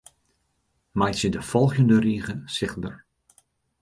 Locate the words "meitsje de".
0.91-1.41